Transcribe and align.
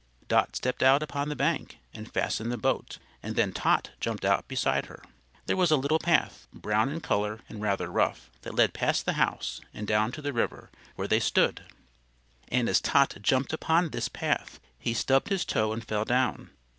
Dot 0.27 0.55
stepped 0.55 0.81
out 0.81 1.03
upon 1.03 1.29
the 1.29 1.35
bank 1.35 1.77
and 1.93 2.11
fastened 2.11 2.51
the 2.51 2.57
boat, 2.57 2.97
and 3.21 3.35
then 3.35 3.53
Tot 3.53 3.91
jumped 3.99 4.25
out 4.25 4.47
beside 4.47 4.87
her. 4.87 5.03
There 5.45 5.55
was 5.55 5.69
a 5.69 5.77
little 5.77 5.99
path, 5.99 6.47
brown 6.51 6.89
in 6.89 7.01
color 7.01 7.41
and 7.47 7.61
rather 7.61 7.87
rough, 7.87 8.31
that 8.41 8.55
led 8.55 8.73
past 8.73 9.05
the 9.05 9.13
house 9.13 9.61
and 9.75 9.85
down 9.85 10.11
to 10.13 10.21
the 10.23 10.33
river 10.33 10.71
where 10.95 11.07
they 11.07 11.19
stood, 11.19 11.65
and 12.47 12.67
as 12.67 12.81
Tot 12.81 13.15
jumped 13.21 13.53
upon 13.53 13.89
this 13.89 14.09
path 14.09 14.59
he 14.79 14.95
stubbed 14.95 15.29
his 15.29 15.45
toe 15.45 15.71
and 15.71 15.85
fell 15.87 16.05
down. 16.05 16.49